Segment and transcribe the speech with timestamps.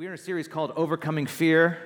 [0.00, 1.76] We're in a series called Overcoming Fear,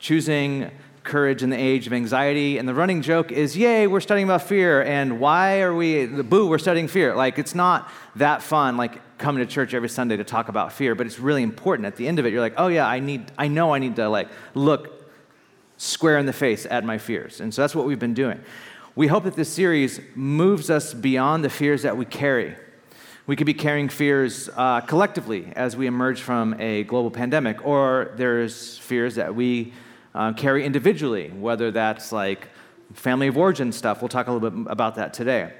[0.00, 0.72] choosing
[1.04, 2.58] courage in the age of anxiety.
[2.58, 4.82] And the running joke is, yay, we're studying about fear.
[4.82, 7.14] And why are we, boo, we're studying fear.
[7.14, 10.96] Like, it's not that fun, like coming to church every Sunday to talk about fear,
[10.96, 11.86] but it's really important.
[11.86, 13.94] At the end of it, you're like, oh yeah, I need, I know I need
[13.94, 15.08] to like look
[15.76, 17.40] square in the face at my fears.
[17.40, 18.40] And so that's what we've been doing.
[18.96, 22.56] We hope that this series moves us beyond the fears that we carry
[23.28, 28.12] we could be carrying fears uh, collectively as we emerge from a global pandemic, or
[28.16, 29.74] there's fears that we
[30.14, 32.48] uh, carry individually, whether that's like
[32.94, 34.00] family of origin stuff.
[34.00, 35.52] We'll talk a little bit about that today.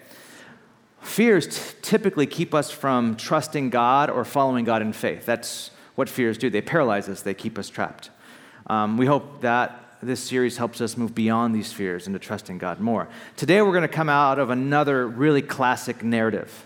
[1.02, 5.26] Fears t- typically keep us from trusting God or following God in faith.
[5.26, 6.48] That's what fears do.
[6.48, 8.08] They paralyze us, they keep us trapped.
[8.68, 12.80] Um, we hope that this series helps us move beyond these fears into trusting God
[12.80, 13.08] more.
[13.36, 16.64] Today, we're going to come out of another really classic narrative.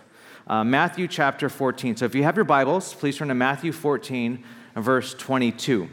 [0.53, 1.97] Uh, Matthew chapter 14.
[1.97, 4.45] So if you have your Bibles, please turn to Matthew 14,
[4.77, 5.89] verse 22.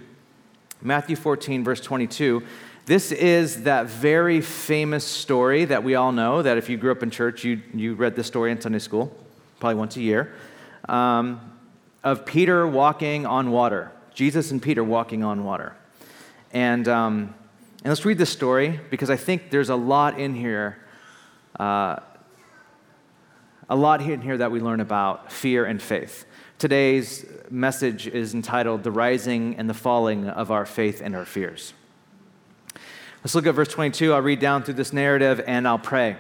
[0.82, 2.44] Matthew 14, verse 22.
[2.86, 7.02] This is that very famous story that we all know, that if you grew up
[7.02, 9.18] in church, you, you read this story in Sunday school,
[9.62, 10.34] probably once a year,
[10.90, 11.40] um,
[12.04, 13.94] of Peter walking on water.
[14.14, 15.74] Jesus and Peter walking on water.
[16.52, 17.34] And, um,
[17.86, 20.80] and let's read this story because I think there's a lot in here
[21.58, 22.02] uh,
[23.70, 26.26] a lot in here that we learn about fear and faith.
[26.58, 31.74] Today's message is entitled The Rising and the Falling of Our Faith and Our Fears.
[33.24, 34.14] Let's look at verse 22.
[34.14, 36.18] I'll read down through this narrative and I'll pray.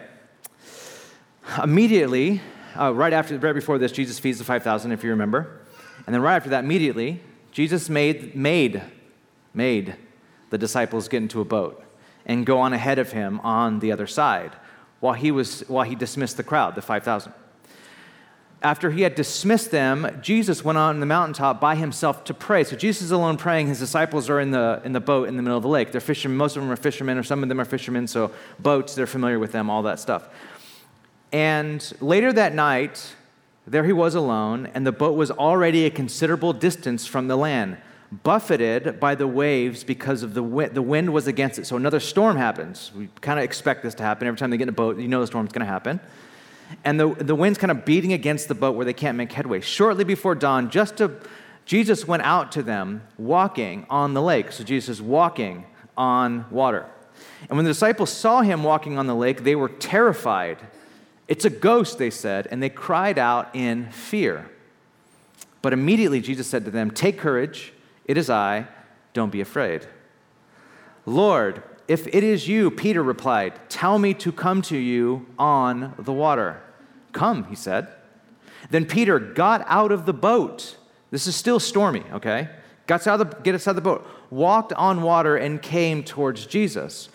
[1.61, 2.41] Immediately,
[2.79, 5.59] uh, right after, right before this, Jesus feeds the 5,000, if you remember.
[6.05, 7.19] And then right after that, immediately,
[7.51, 8.83] Jesus made, made,
[9.55, 9.95] made
[10.51, 11.83] the disciples get into a boat
[12.27, 14.51] and go on ahead of him on the other side
[14.99, 17.33] while he, was, while he dismissed the crowd, the 5,000.
[18.61, 22.65] After he had dismissed them, Jesus went on the mountaintop by himself to pray.
[22.65, 23.67] So Jesus is alone praying.
[23.67, 25.93] His disciples are in the, in the boat in the middle of the lake.
[25.93, 26.37] They're fishermen.
[26.37, 28.07] Most of them are fishermen, or some of them are fishermen.
[28.07, 30.27] So boats, they're familiar with them, all that stuff.
[31.31, 33.15] And later that night,
[33.65, 37.77] there he was alone, and the boat was already a considerable distance from the land
[38.11, 40.73] buffeted by the waves because of the wind.
[40.73, 41.65] The wind was against it.
[41.65, 42.91] So another storm happens.
[42.95, 44.27] We kind of expect this to happen.
[44.27, 45.99] Every time they get in a boat, you know the storm's going to happen.
[46.83, 49.61] And the, the wind's kind of beating against the boat where they can't make headway.
[49.61, 51.19] Shortly before dawn, just to,
[51.65, 54.51] Jesus went out to them walking on the lake.
[54.51, 55.65] So Jesus is walking
[55.97, 56.85] on water.
[57.47, 60.57] And when the disciples saw him walking on the lake, they were terrified.
[61.27, 64.49] It's a ghost, they said, and they cried out in fear.
[65.61, 67.73] But immediately Jesus said to them, Take courage.
[68.09, 68.65] It is I,
[69.13, 69.85] don't be afraid.
[71.05, 76.11] Lord, if it is you, Peter replied, tell me to come to you on the
[76.11, 76.59] water.
[77.11, 77.87] Come, he said.
[78.71, 80.77] Then Peter got out of the boat.
[81.11, 82.49] This is still stormy, okay?
[82.87, 86.03] Got out of the, get us out of the boat, walked on water, and came
[86.03, 87.09] towards Jesus.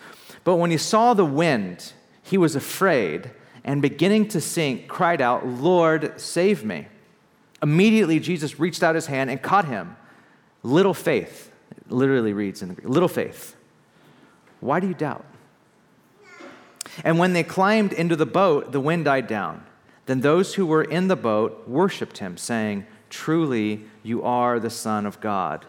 [0.45, 1.91] But when he saw the wind,
[2.23, 3.31] he was afraid
[3.65, 6.87] and beginning to sink, cried out, Lord, save me.
[7.61, 9.97] Immediately, Jesus reached out his hand and caught him.
[10.65, 11.51] Little faith,
[11.89, 13.55] literally reads in the Greek, little faith.
[14.61, 15.23] Why do you doubt?
[17.03, 19.63] And when they climbed into the boat, the wind died down.
[20.07, 25.05] Then those who were in the boat worshiped him, saying, Truly, you are the Son
[25.05, 25.67] of God.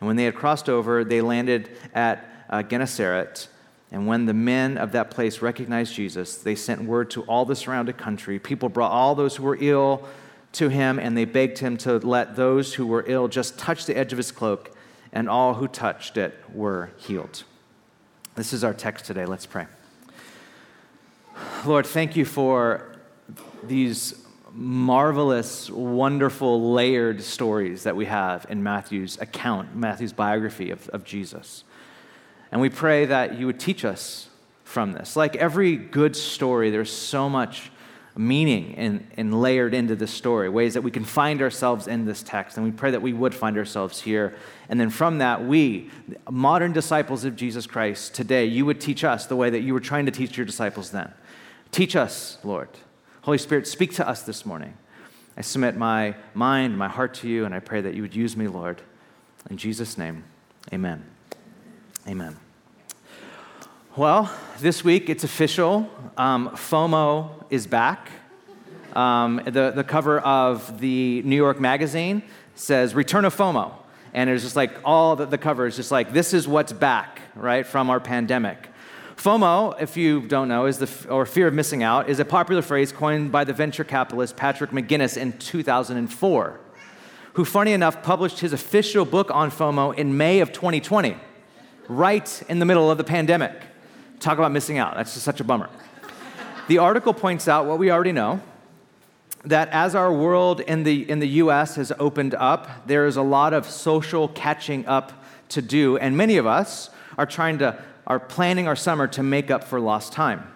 [0.00, 3.48] And when they had crossed over, they landed at uh, Gennesaret.
[3.92, 7.54] And when the men of that place recognized Jesus, they sent word to all the
[7.54, 8.38] surrounding country.
[8.38, 10.08] People brought all those who were ill
[10.58, 13.96] to him, and they begged him to let those who were ill just touch the
[13.96, 14.76] edge of his cloak,
[15.12, 17.44] and all who touched it were healed.
[18.34, 19.24] This is our text today.
[19.24, 19.66] Let's pray.
[21.64, 22.96] Lord, thank you for
[23.62, 24.14] these
[24.52, 31.64] marvelous, wonderful, layered stories that we have in Matthew's account, Matthew's biography of, of Jesus.
[32.50, 34.28] And we pray that you would teach us
[34.64, 35.16] from this.
[35.16, 37.70] Like every good story, there's so much
[38.18, 42.22] meaning and, and layered into this story, ways that we can find ourselves in this
[42.22, 42.56] text.
[42.56, 44.34] And we pray that we would find ourselves here.
[44.68, 45.88] And then from that, we,
[46.28, 49.80] modern disciples of Jesus Christ, today, you would teach us the way that you were
[49.80, 51.12] trying to teach your disciples then.
[51.70, 52.68] Teach us, Lord.
[53.22, 54.74] Holy Spirit, speak to us this morning.
[55.36, 58.36] I submit my mind, my heart to you, and I pray that you would use
[58.36, 58.82] me, Lord.
[59.48, 60.24] In Jesus' name,
[60.72, 61.04] amen.
[62.08, 62.47] Amen.
[63.98, 64.30] Well,
[64.60, 65.90] this week it's official.
[66.16, 68.08] Um, FOMO is back.
[68.92, 72.22] Um, the, the cover of the New York Magazine
[72.54, 73.72] says Return of FOMO.
[74.14, 77.22] And it's just like all the, the cover is just like, this is what's back,
[77.34, 78.68] right, from our pandemic.
[79.16, 82.62] FOMO, if you don't know, is the, or fear of missing out, is a popular
[82.62, 86.60] phrase coined by the venture capitalist Patrick McGinnis in 2004
[87.32, 91.16] who, funny enough, published his official book on FOMO in May of 2020,
[91.88, 93.64] right in the middle of the pandemic.
[94.20, 94.94] Talk about missing out.
[94.94, 95.68] That's just such a bummer.
[96.66, 98.40] the article points out what we already know
[99.44, 103.22] that as our world in the, in the US has opened up, there is a
[103.22, 105.12] lot of social catching up
[105.50, 109.50] to do, and many of us are trying to, are planning our summer to make
[109.50, 110.52] up for lost time.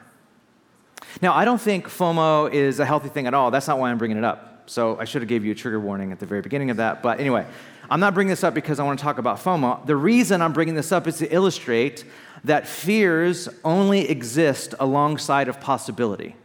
[1.20, 3.50] Now, I don't think FOMO is a healthy thing at all.
[3.50, 4.64] That's not why I'm bringing it up.
[4.66, 7.02] So I should have gave you a trigger warning at the very beginning of that.
[7.02, 7.46] But anyway,
[7.90, 9.84] I'm not bringing this up because I want to talk about FOMO.
[9.86, 12.04] The reason I'm bringing this up is to illustrate
[12.44, 16.36] that fears only exist alongside of possibility.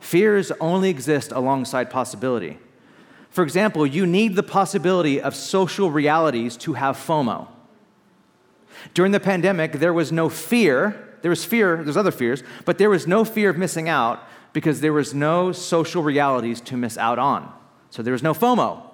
[0.00, 2.58] Fears only exist alongside possibility.
[3.28, 7.48] For example, you need the possibility of social realities to have FOMO.
[8.94, 11.18] During the pandemic, there was no fear.
[11.22, 14.22] There was fear, there's other fears, but there was no fear of missing out
[14.52, 17.52] because there was no social realities to miss out on.
[17.90, 18.85] So there was no FOMO.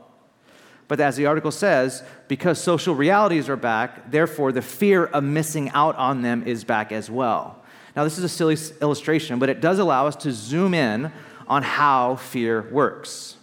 [0.92, 5.70] But as the article says, because social realities are back, therefore the fear of missing
[5.70, 7.64] out on them is back as well.
[7.96, 11.10] Now, this is a silly illustration, but it does allow us to zoom in
[11.48, 13.38] on how fear works.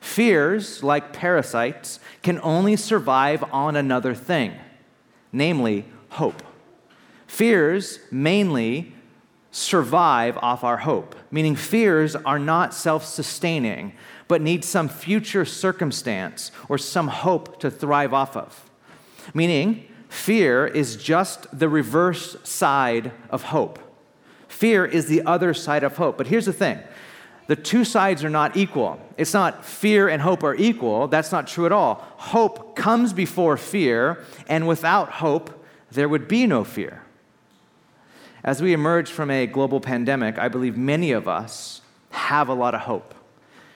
[0.00, 4.54] Fears, like parasites, can only survive on another thing,
[5.32, 6.42] namely hope.
[7.26, 8.94] Fears mainly
[9.50, 13.92] survive off our hope, meaning fears are not self sustaining,
[14.26, 18.70] but need some future circumstance or some hope to thrive off of.
[19.34, 23.78] Meaning, fear is just the reverse side of hope.
[24.48, 26.16] Fear is the other side of hope.
[26.16, 26.78] But here's the thing
[27.48, 28.98] the two sides are not equal.
[29.18, 31.06] It's not fear and hope are equal.
[31.06, 31.96] That's not true at all.
[32.16, 37.02] Hope comes before fear, and without hope, there would be no fear.
[38.46, 42.76] As we emerge from a global pandemic, I believe many of us have a lot
[42.76, 43.12] of hope.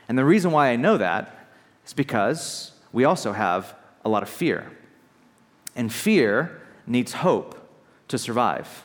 [0.09, 1.49] And the reason why I know that
[1.85, 3.75] is because we also have
[4.05, 4.71] a lot of fear.
[5.75, 7.59] And fear needs hope
[8.07, 8.85] to survive.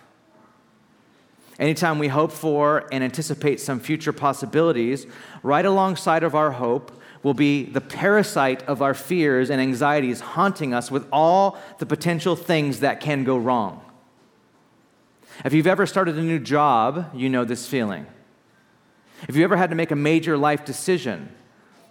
[1.60, 5.06] Anytime we hope for and anticipate some future possibilities,
[5.44, 10.74] right alongside of our hope will be the parasite of our fears and anxieties haunting
[10.74, 13.85] us with all the potential things that can go wrong.
[15.44, 18.06] If you've ever started a new job, you know this feeling.
[19.28, 21.30] If you ever had to make a major life decision,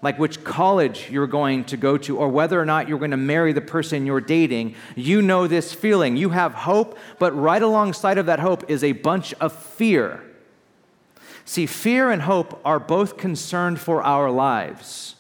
[0.03, 3.17] like which college you're going to go to or whether or not you're going to
[3.17, 6.17] marry the person you're dating, you know this feeling.
[6.17, 10.23] You have hope, but right alongside of that hope is a bunch of fear.
[11.47, 15.17] See, fear and hope are both concerned for our lives.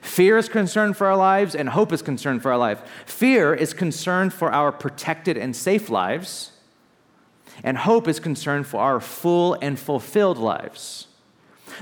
[0.00, 2.82] Fear is concerned for our lives, and hope is concerned for our life.
[3.06, 6.51] Fear is concerned for our protected and safe lives,
[7.62, 11.06] and hope is concerned for our full and fulfilled lives.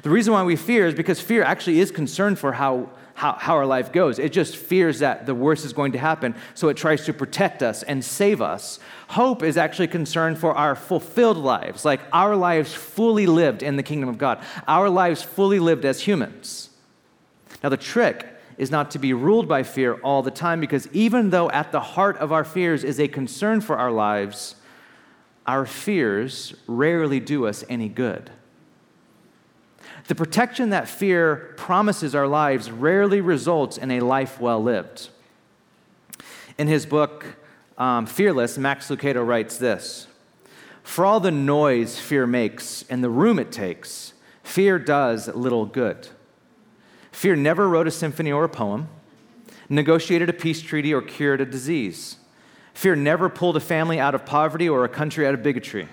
[0.03, 3.57] The reason why we fear is because fear actually is concerned for how, how, how,
[3.57, 4.19] our life goes.
[4.19, 7.63] It just fears that the worst is going to happen, so it tries to protect
[7.63, 8.79] us and save us.
[9.09, 13.83] Hope is actually concerned for our fulfilled lives, like our lives fully lived in the
[13.83, 16.71] kingdom of God, our lives fully lived as humans.
[17.63, 18.27] Now, the trick
[18.57, 21.81] is not to be ruled by fear all the time, because even though at the
[21.81, 24.55] heart of our fears is a concern for our lives,
[25.47, 28.31] our fears rarely do us any good.
[30.07, 35.09] The protection that fear promises our lives rarely results in a life well lived.
[36.59, 37.25] In his book,
[37.79, 40.07] um, Fearless, Max Lucado writes this
[40.83, 46.09] For all the noise fear makes and the room it takes, fear does little good.
[47.13, 48.89] Fear never wrote a symphony or a poem,
[49.69, 52.17] negotiated a peace treaty, or cured a disease.
[52.75, 55.89] Fear never pulled a family out of poverty or a country out of bigotry.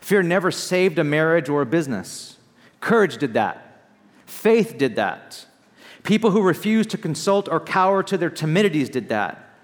[0.00, 2.36] Fear never saved a marriage or a business.
[2.80, 3.90] Courage did that.
[4.26, 5.46] Faith did that.
[6.02, 9.54] People who refused to consult or cower to their timidities did that.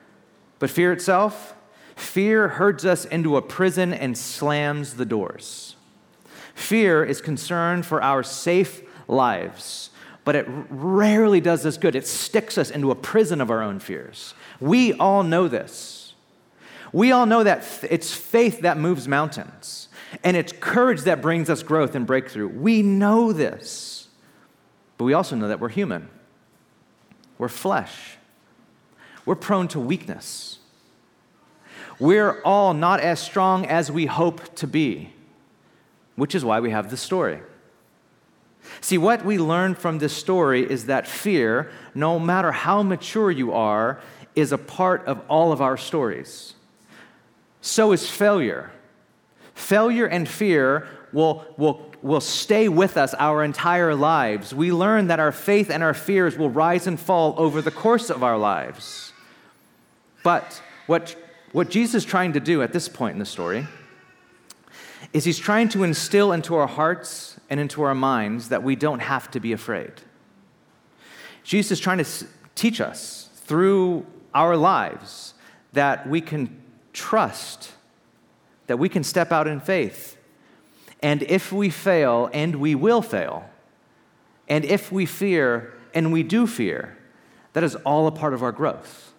[0.58, 1.54] But fear itself,
[1.96, 5.76] fear herds us into a prison and slams the doors.
[6.54, 9.90] Fear is concerned for our safe lives,
[10.24, 11.94] but it rarely does us good.
[11.94, 14.34] It sticks us into a prison of our own fears.
[14.60, 16.03] We all know this.
[16.94, 19.88] We all know that it's faith that moves mountains.
[20.22, 22.46] And it's courage that brings us growth and breakthrough.
[22.46, 24.06] We know this.
[24.96, 26.08] But we also know that we're human,
[27.36, 28.16] we're flesh,
[29.26, 30.60] we're prone to weakness.
[31.98, 35.12] We're all not as strong as we hope to be,
[36.14, 37.40] which is why we have the story.
[38.80, 43.52] See, what we learn from this story is that fear, no matter how mature you
[43.52, 44.00] are,
[44.36, 46.53] is a part of all of our stories.
[47.64, 48.70] So is failure.
[49.54, 54.54] Failure and fear will, will, will stay with us our entire lives.
[54.54, 58.10] We learn that our faith and our fears will rise and fall over the course
[58.10, 59.14] of our lives.
[60.22, 61.16] But what,
[61.52, 63.66] what Jesus is trying to do at this point in the story
[65.14, 69.00] is he's trying to instill into our hearts and into our minds that we don't
[69.00, 69.92] have to be afraid.
[71.44, 74.04] Jesus is trying to teach us through
[74.34, 75.32] our lives
[75.72, 76.60] that we can
[76.94, 77.72] trust,
[78.66, 80.16] that we can step out in faith.
[81.02, 83.44] And if we fail, and we will fail,
[84.48, 86.96] and if we fear, and we do fear,
[87.52, 89.12] that is all a part of our growth.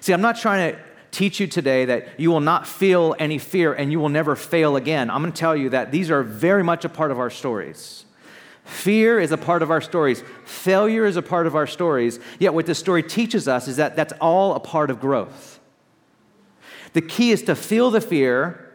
[0.00, 0.80] See, I'm not trying to
[1.10, 4.76] teach you today that you will not feel any fear and you will never fail
[4.76, 5.10] again.
[5.10, 8.04] I'm going to tell you that these are very much a part of our stories.
[8.64, 10.22] Fear is a part of our stories.
[10.44, 12.18] Failure is a part of our stories.
[12.38, 15.55] Yet, what this story teaches us is that that's all a part of growth.
[16.96, 18.72] The key is to feel the fear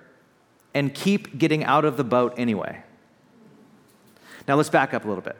[0.75, 2.84] and keep getting out of the boat anyway.
[4.48, 5.36] Now, let's back up a little bit.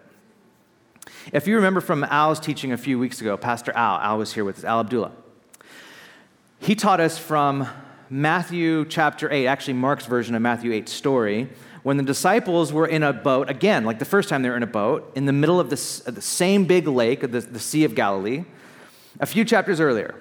[1.32, 4.44] If you remember from Al's teaching a few weeks ago, Pastor Al, Al was here
[4.44, 5.12] with us, Al Abdullah.
[6.58, 7.68] He taught us from
[8.10, 11.50] Matthew chapter 8, actually Mark's version of Matthew 8 story,
[11.84, 14.64] when the disciples were in a boat, again, like the first time they were in
[14.64, 17.94] a boat, in the middle of, this, the same big lake, the, the Sea of
[17.94, 18.44] Galilee,
[19.20, 20.16] a few chapters earlier.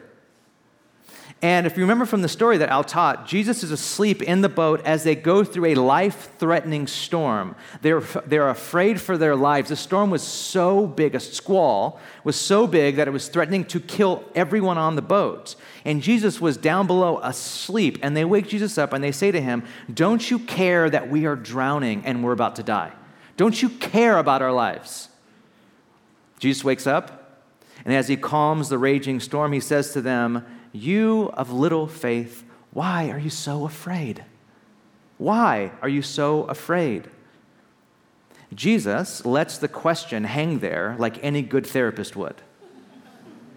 [1.42, 4.48] And if you remember from the story that Al taught, Jesus is asleep in the
[4.50, 7.56] boat as they go through a life threatening storm.
[7.80, 9.70] They're, they're afraid for their lives.
[9.70, 13.80] The storm was so big, a squall was so big that it was threatening to
[13.80, 15.56] kill everyone on the boat.
[15.86, 17.98] And Jesus was down below asleep.
[18.02, 21.24] And they wake Jesus up and they say to him, Don't you care that we
[21.24, 22.92] are drowning and we're about to die?
[23.38, 25.08] Don't you care about our lives?
[26.38, 27.20] Jesus wakes up,
[27.84, 32.44] and as he calms the raging storm, he says to them, you of little faith,
[32.72, 34.24] why are you so afraid?
[35.18, 37.08] Why are you so afraid?
[38.54, 42.42] Jesus lets the question hang there like any good therapist would.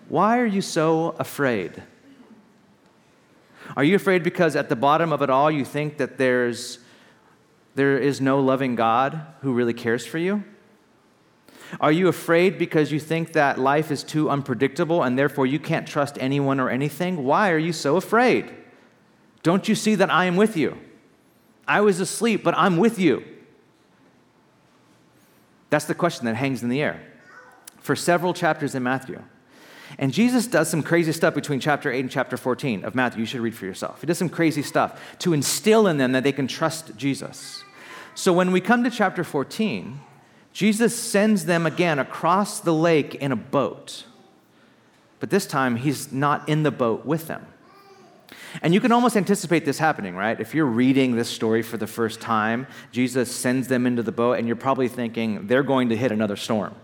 [0.09, 1.83] Why are you so afraid?
[3.75, 6.79] Are you afraid because at the bottom of it all you think that there's
[7.75, 10.43] there is no loving God who really cares for you?
[11.79, 15.87] Are you afraid because you think that life is too unpredictable and therefore you can't
[15.87, 17.23] trust anyone or anything?
[17.23, 18.53] Why are you so afraid?
[19.41, 20.77] Don't you see that I am with you?
[21.67, 23.23] I was asleep, but I'm with you.
[25.69, 27.01] That's the question that hangs in the air
[27.79, 29.21] for several chapters in Matthew.
[29.99, 33.21] And Jesus does some crazy stuff between chapter 8 and chapter 14 of Matthew.
[33.21, 34.01] You should read for yourself.
[34.01, 37.63] He does some crazy stuff to instill in them that they can trust Jesus.
[38.15, 39.99] So when we come to chapter 14,
[40.53, 44.05] Jesus sends them again across the lake in a boat.
[45.19, 47.47] But this time, he's not in the boat with them.
[48.61, 50.39] And you can almost anticipate this happening, right?
[50.39, 54.33] If you're reading this story for the first time, Jesus sends them into the boat,
[54.33, 56.75] and you're probably thinking they're going to hit another storm.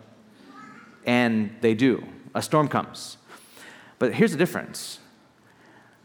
[1.05, 2.03] And they do.
[2.33, 3.17] A storm comes.
[3.99, 4.99] But here's the difference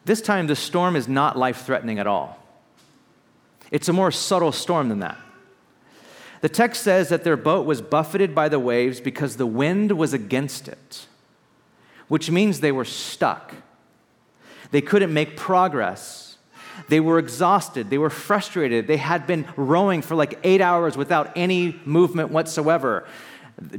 [0.05, 2.39] this time, the storm is not life threatening at all,
[3.71, 5.19] it's a more subtle storm than that.
[6.45, 10.13] The text says that their boat was buffeted by the waves because the wind was
[10.13, 11.07] against it,
[12.09, 13.55] which means they were stuck.
[14.71, 16.37] They couldn't make progress.
[16.91, 17.89] They were exhausted.
[17.89, 18.87] They were frustrated.
[18.87, 23.07] They had been rowing for like eight hours without any movement whatsoever.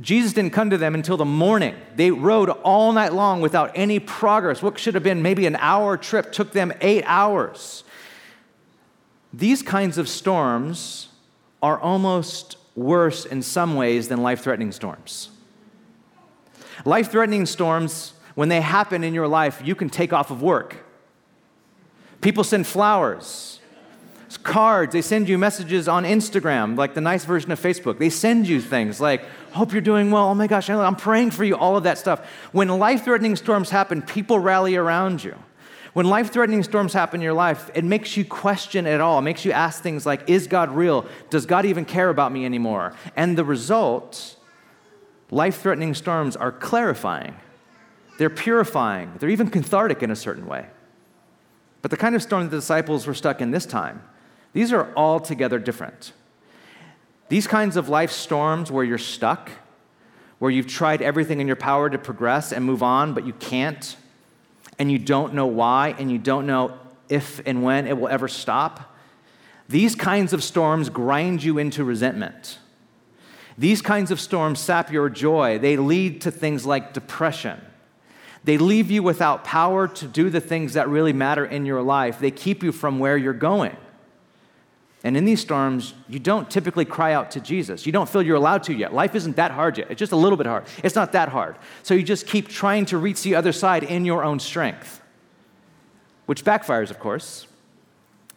[0.01, 1.75] Jesus didn't come to them until the morning.
[1.95, 4.63] They rowed all night long without any progress.
[4.63, 7.83] What should have been maybe an hour trip took them eight hours.
[9.31, 11.09] These kinds of storms
[11.65, 15.31] are almost worse in some ways than life threatening storms.
[16.85, 20.85] Life threatening storms, when they happen in your life, you can take off of work.
[22.21, 23.59] People send flowers,
[24.43, 27.97] cards, they send you messages on Instagram, like the nice version of Facebook.
[27.97, 30.27] They send you things like, Hope you're doing well.
[30.27, 32.29] Oh my gosh, I'm praying for you, all of that stuff.
[32.51, 35.35] When life threatening storms happen, people rally around you.
[35.95, 39.19] When life threatening storms happen in your life, it makes you question it all.
[39.19, 41.05] It makes you ask things like, Is God real?
[41.29, 42.93] Does God even care about me anymore?
[43.15, 44.35] And the result,
[45.31, 47.37] life threatening storms are clarifying,
[48.17, 50.65] they're purifying, they're even cathartic in a certain way.
[51.81, 54.03] But the kind of storm the disciples were stuck in this time,
[54.51, 56.11] these are altogether different.
[57.29, 59.49] These kinds of life storms where you're stuck,
[60.39, 63.95] where you've tried everything in your power to progress and move on, but you can't,
[64.77, 66.77] and you don't know why, and you don't know
[67.09, 68.95] if and when it will ever stop,
[69.67, 72.59] these kinds of storms grind you into resentment.
[73.57, 75.59] These kinds of storms sap your joy.
[75.59, 77.61] They lead to things like depression.
[78.43, 82.19] They leave you without power to do the things that really matter in your life.
[82.19, 83.75] They keep you from where you're going.
[85.05, 87.85] And in these storms, you don't typically cry out to Jesus.
[87.85, 88.91] You don't feel you're allowed to yet.
[88.91, 89.91] Life isn't that hard yet.
[89.91, 90.65] It's just a little bit hard.
[90.83, 91.57] It's not that hard.
[91.83, 95.03] So you just keep trying to reach the other side in your own strength,
[96.25, 97.45] which backfires, of course,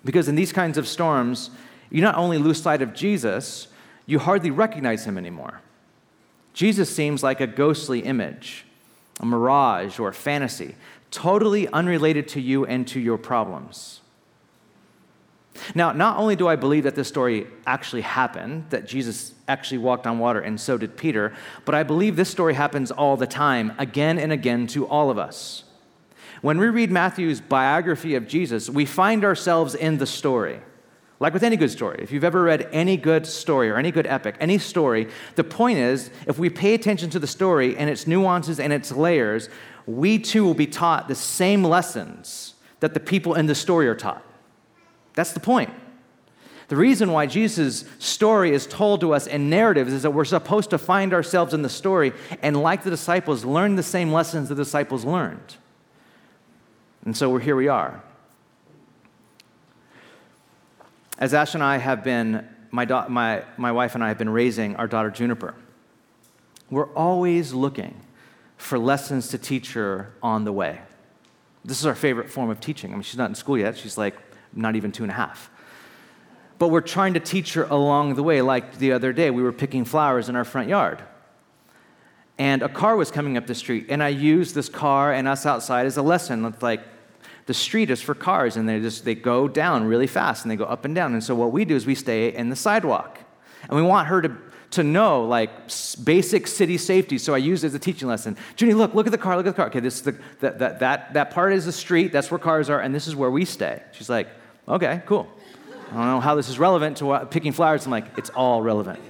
[0.04, 1.48] because in these kinds of storms,
[1.88, 3.68] you not only lose sight of Jesus,
[4.04, 5.62] you hardly recognize him anymore.
[6.52, 8.66] Jesus seems like a ghostly image,
[9.20, 10.74] a mirage or a fantasy,
[11.10, 13.97] totally unrelated to you and to your problems.
[15.74, 20.06] Now, not only do I believe that this story actually happened, that Jesus actually walked
[20.06, 21.32] on water, and so did Peter,
[21.64, 25.18] but I believe this story happens all the time, again and again, to all of
[25.18, 25.64] us.
[26.40, 30.60] When we read Matthew's biography of Jesus, we find ourselves in the story.
[31.20, 34.06] Like with any good story, if you've ever read any good story or any good
[34.06, 38.06] epic, any story, the point is if we pay attention to the story and its
[38.06, 39.48] nuances and its layers,
[39.86, 43.96] we too will be taught the same lessons that the people in the story are
[43.96, 44.22] taught.
[45.18, 45.70] That's the point.
[46.68, 50.70] The reason why Jesus' story is told to us in narratives is that we're supposed
[50.70, 54.54] to find ourselves in the story and, like the disciples, learn the same lessons the
[54.54, 55.56] disciples learned.
[57.04, 58.00] And so we're here we are.
[61.18, 64.76] As Ash and I have been, my, my, my wife and I have been raising
[64.76, 65.56] our daughter Juniper,
[66.70, 68.00] we're always looking
[68.56, 70.82] for lessons to teach her on the way.
[71.64, 72.92] This is our favorite form of teaching.
[72.92, 73.76] I mean, she's not in school yet.
[73.76, 74.14] She's like
[74.52, 75.50] not even two and a half.
[76.58, 78.42] But we're trying to teach her along the way.
[78.42, 81.02] Like the other day, we were picking flowers in our front yard.
[82.36, 85.44] And a car was coming up the street, and I used this car and us
[85.44, 86.44] outside as a lesson.
[86.44, 86.80] It's like
[87.46, 90.56] the street is for cars, and they just they go down really fast and they
[90.56, 91.14] go up and down.
[91.14, 93.18] And so what we do is we stay in the sidewalk,
[93.62, 94.36] and we want her to
[94.70, 95.50] to know like
[96.04, 97.18] basic city safety.
[97.18, 98.36] So I used it as a teaching lesson.
[98.56, 99.66] Junie, look, look at the car, look at the car.
[99.68, 102.68] Okay, this is the, that, that, that, that part is the street, that's where cars
[102.68, 103.82] are, and this is where we stay.
[103.92, 104.28] She's like,
[104.68, 105.28] okay, cool.
[105.90, 107.86] I don't know how this is relevant to picking flowers.
[107.86, 109.00] I'm like, it's all relevant.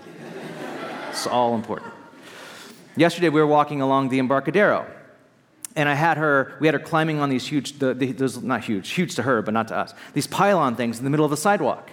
[1.10, 1.92] It's all important.
[2.96, 4.86] Yesterday, we were walking along the Embarcadero,
[5.76, 8.64] and I had her, we had her climbing on these huge, the, the, those, not
[8.64, 11.30] huge, huge to her, but not to us, these pylon things in the middle of
[11.30, 11.90] the sidewalk.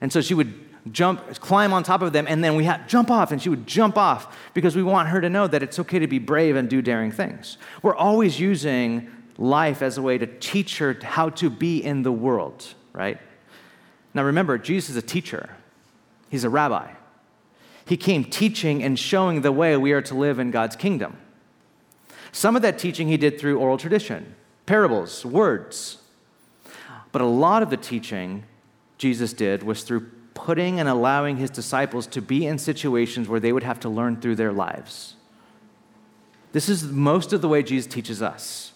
[0.00, 0.54] And so she would
[0.92, 3.66] jump, climb on top of them, and then we had jump off, and she would
[3.66, 6.68] jump off because we want her to know that it's okay to be brave and
[6.68, 7.58] do daring things.
[7.82, 12.12] We're always using life as a way to teach her how to be in the
[12.12, 13.20] world, right?
[14.14, 15.50] Now remember, Jesus is a teacher,
[16.30, 16.90] he's a rabbi.
[17.86, 21.18] He came teaching and showing the way we are to live in God's kingdom.
[22.32, 24.34] Some of that teaching he did through oral tradition,
[24.66, 25.98] parables, words.
[27.12, 28.42] But a lot of the teaching
[28.98, 33.52] Jesus did was through putting and allowing his disciples to be in situations where they
[33.52, 35.14] would have to learn through their lives.
[36.52, 38.72] This is most of the way Jesus teaches us.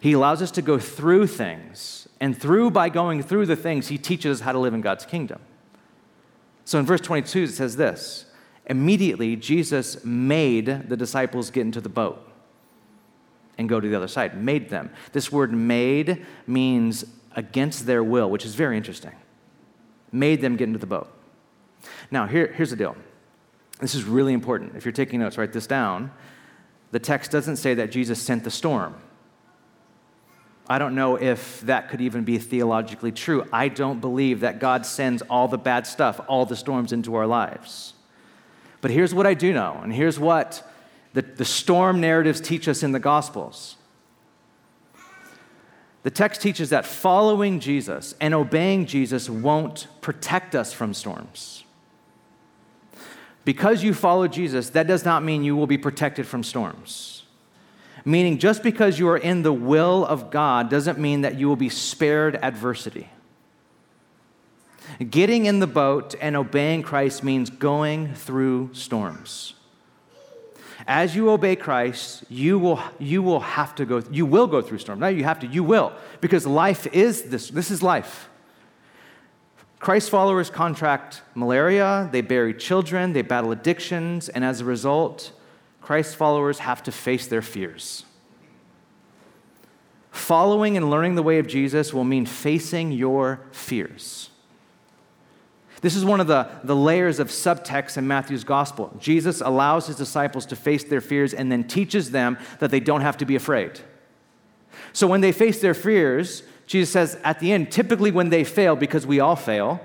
[0.00, 3.98] He allows us to go through things, and through by going through the things, he
[3.98, 5.40] teaches us how to live in God's kingdom.
[6.64, 8.26] So in verse 22, it says this
[8.66, 12.26] Immediately, Jesus made the disciples get into the boat
[13.58, 14.40] and go to the other side.
[14.42, 14.90] Made them.
[15.12, 17.04] This word made means
[17.34, 19.12] against their will, which is very interesting
[20.12, 21.08] made them get into the boat.
[22.10, 22.96] Now, here, here's the deal.
[23.80, 24.76] This is really important.
[24.76, 26.10] If you're taking notes, write this down.
[26.90, 28.94] The text doesn't say that Jesus sent the storm.
[30.70, 33.46] I don't know if that could even be theologically true.
[33.52, 37.26] I don't believe that God sends all the bad stuff, all the storms into our
[37.26, 37.94] lives.
[38.80, 40.66] But here's what I do know, and here's what
[41.12, 43.76] the, the storm narratives teach us in the Gospels
[46.02, 51.64] the text teaches that following Jesus and obeying Jesus won't protect us from storms.
[53.44, 57.19] Because you follow Jesus, that does not mean you will be protected from storms.
[58.04, 61.56] Meaning, just because you are in the will of God doesn't mean that you will
[61.56, 63.08] be spared adversity.
[65.10, 69.54] Getting in the boat and obeying Christ means going through storms
[70.86, 74.78] as you obey Christ, you will, you will have to go, you will go through
[74.78, 75.00] storms.
[75.00, 78.28] Now you have to, you will, because life is this, this is life.
[79.78, 85.32] Christ followers contract malaria, they bury children, they battle addictions, and as a result,
[85.80, 88.04] Christ followers have to face their fears.
[90.10, 94.30] Following and learning the way of Jesus will mean facing your fears.
[95.80, 98.94] This is one of the, the layers of subtext in Matthew's gospel.
[99.00, 103.00] Jesus allows his disciples to face their fears and then teaches them that they don't
[103.00, 103.80] have to be afraid.
[104.92, 108.76] So when they face their fears, Jesus says at the end, typically when they fail,
[108.76, 109.80] because we all fail,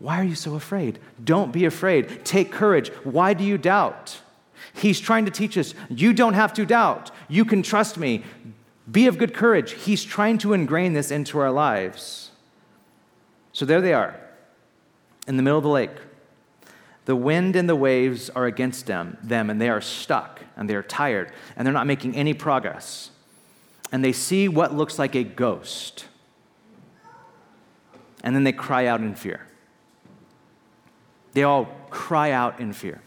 [0.00, 0.98] why are you so afraid?
[1.22, 2.24] Don't be afraid.
[2.24, 2.88] Take courage.
[3.04, 4.20] Why do you doubt?
[4.72, 7.10] He's trying to teach us you don't have to doubt.
[7.28, 8.24] You can trust me.
[8.90, 9.72] Be of good courage.
[9.72, 12.30] He's trying to ingrain this into our lives.
[13.52, 14.18] So there they are
[15.26, 15.96] in the middle of the lake.
[17.06, 20.74] The wind and the waves are against them, them, and they are stuck, and they
[20.74, 23.10] are tired, and they're not making any progress.
[23.92, 26.06] And they see what looks like a ghost.
[28.22, 29.46] And then they cry out in fear.
[31.34, 33.02] They all cry out in fear.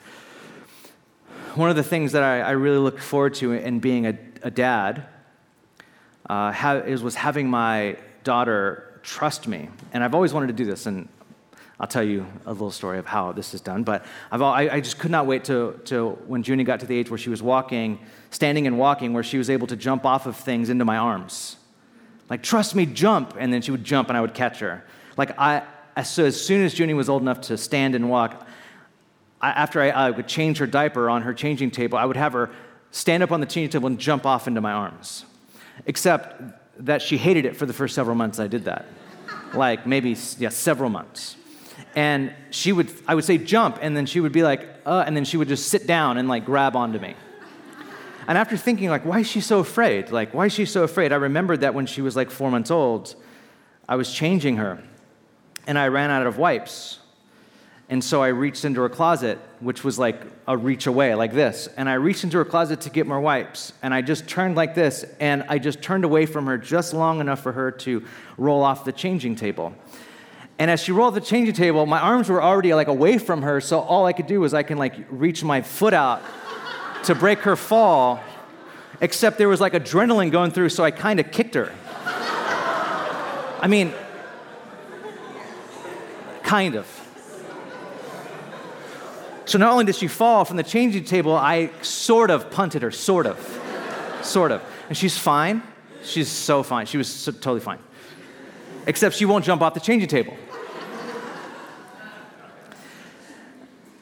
[1.57, 4.51] One of the things that I, I really looked forward to in being a, a
[4.51, 5.07] dad
[6.29, 9.69] uh, ha- is, was having my daughter trust me.
[9.91, 11.09] And I've always wanted to do this, and
[11.79, 13.81] I'll tell you a little story of how this is done.
[13.81, 16.95] But I've, I, I just could not wait till, till when Junie got to the
[16.95, 17.97] age where she was walking,
[18.29, 21.55] standing and walking, where she was able to jump off of things into my arms.
[22.29, 23.33] Like, trust me, jump.
[23.39, 24.85] And then she would jump and I would catch her.
[25.17, 25.63] Like, I,
[26.03, 28.47] so as soon as Junie was old enough to stand and walk,
[29.41, 32.33] I, after I, I would change her diaper on her changing table, I would have
[32.33, 32.49] her
[32.91, 35.25] stand up on the changing table and jump off into my arms.
[35.85, 36.41] Except
[36.85, 38.85] that she hated it for the first several months I did that.
[39.53, 41.35] like maybe, yeah, several months.
[41.95, 45.15] And she would, I would say jump, and then she would be like, uh, and
[45.15, 47.15] then she would just sit down and like grab onto me.
[48.27, 50.11] And after thinking, like, why is she so afraid?
[50.11, 51.13] Like, why is she so afraid?
[51.13, 53.15] I remembered that when she was like four months old,
[53.87, 54.83] I was changing her,
[55.65, 56.99] and I ran out of wipes.
[57.89, 61.69] And so I reached into her closet, which was like a reach away, like this.
[61.77, 63.71] And I reached into her closet to get more wipes.
[63.81, 67.21] And I just turned like this, and I just turned away from her just long
[67.21, 68.03] enough for her to
[68.37, 69.73] roll off the changing table.
[70.59, 73.61] And as she rolled the changing table, my arms were already like away from her,
[73.61, 76.21] so all I could do was I can like reach my foot out
[77.03, 78.19] to break her fall,
[78.99, 81.71] except there was like adrenaline going through, so I kind of kicked her.
[83.59, 83.93] I mean,
[86.43, 86.96] kind of.
[89.47, 92.91] So not only did she fall from the changing table, I sort of punted her,
[92.91, 93.39] sort of.
[94.21, 94.61] sort of.
[94.89, 95.63] And she's fine.
[96.03, 96.85] She's so fine.
[96.85, 97.79] She was so, totally fine.
[98.85, 100.35] Except she won't jump off the changing table.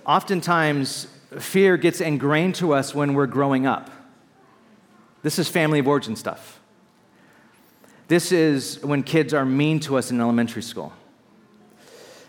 [0.04, 3.92] Oftentimes, fear gets ingrained to us when we're growing up.
[5.22, 6.60] This is family of origin stuff.
[8.08, 10.92] This is when kids are mean to us in elementary school.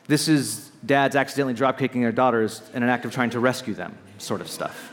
[0.07, 3.75] This is dads accidentally drop kicking their daughters in an act of trying to rescue
[3.75, 4.92] them, sort of stuff.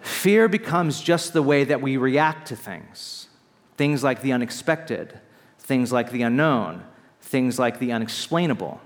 [0.00, 3.28] Fear becomes just the way that we react to things.
[3.76, 5.20] Things like the unexpected,
[5.58, 6.84] things like the unknown,
[7.20, 8.80] things like the unexplainable.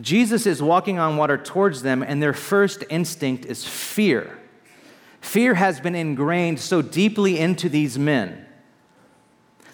[0.00, 4.38] Jesus is walking on water towards them, and their first instinct is fear.
[5.20, 8.46] Fear has been ingrained so deeply into these men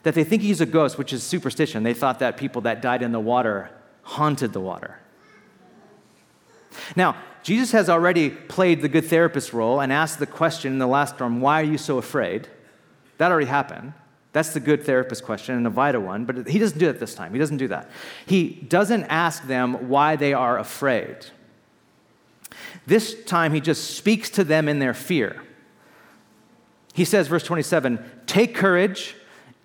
[0.03, 1.83] that they think he's a ghost, which is superstition.
[1.83, 3.71] They thought that people that died in the water
[4.03, 4.99] haunted the water.
[6.97, 10.87] Now, Jesus has already played the good therapist role and asked the question in the
[10.87, 12.49] last storm, Why are you so afraid?
[13.19, 13.95] That already happened.
[14.33, 17.15] That's the good therapist question and a vital one, but he doesn't do it this
[17.15, 17.33] time.
[17.33, 17.91] He doesn't do that.
[18.25, 21.27] He doesn't ask them why they are afraid.
[22.87, 25.43] This time, he just speaks to them in their fear.
[26.95, 29.17] He says, verse 27, Take courage,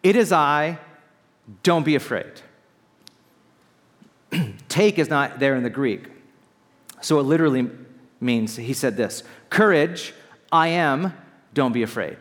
[0.03, 0.79] it is I,
[1.63, 2.31] don't be afraid.
[4.77, 6.03] Take is not there in the Greek.
[7.01, 7.67] So it literally
[8.21, 10.13] means, he said this Courage,
[10.51, 11.13] I am,
[11.55, 12.17] don't be afraid.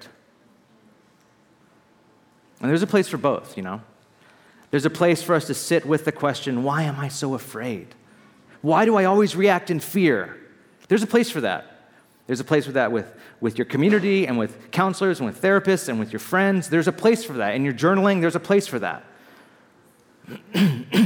[2.63, 3.83] And there's a place for both, you know.
[4.71, 7.89] There's a place for us to sit with the question, why am I so afraid?
[8.63, 10.39] Why do I always react in fear?
[10.89, 11.91] There's a place for that.
[12.27, 15.91] There's a place for that with, with your community and with counselors and with therapists
[15.91, 16.71] and with your friends.
[16.71, 17.55] There's a place for that.
[17.55, 19.05] In your journaling, there's a place for that.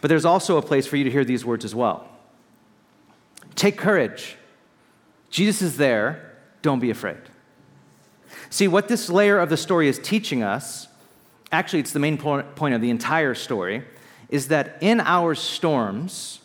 [0.00, 2.08] but there's also a place for you to hear these words as well.
[3.54, 4.36] Take courage.
[5.30, 6.36] Jesus is there.
[6.62, 7.18] Don't be afraid.
[8.48, 10.88] See, what this layer of the story is teaching us,
[11.52, 13.84] actually, it's the main point of the entire story,
[14.28, 16.40] is that in our storms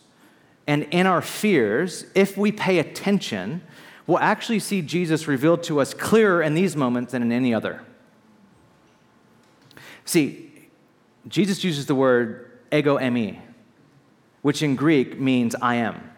[0.67, 3.61] and in our fears, if we pay attention,
[4.07, 7.81] we'll actually see Jesus revealed to us clearer in these moments than in any other.
[10.05, 10.51] See,
[11.27, 13.39] Jesus uses the word ego eimi,
[14.45, 16.11] which in Greek means I am.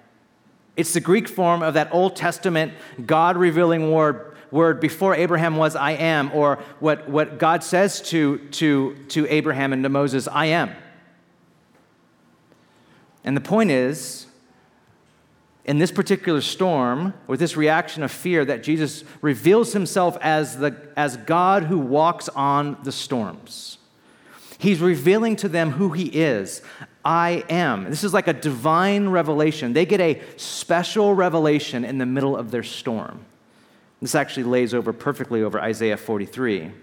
[0.75, 2.73] It's the Greek form of that Old Testament
[3.05, 8.39] God revealing word word before Abraham was, I am, or what, what God says to,
[8.49, 10.71] to, to Abraham and to Moses, I am.
[13.23, 14.27] And the point is,
[15.63, 20.75] in this particular storm, with this reaction of fear, that Jesus reveals himself as, the,
[20.97, 23.77] as God who walks on the storms.
[24.59, 26.61] He's revealing to them who he is.
[27.07, 27.85] I am.
[27.85, 29.71] This is like a divine revelation.
[29.71, 33.23] They get a special revelation in the middle of their storm.
[34.01, 36.73] This actually lays over perfectly over Isaiah 43,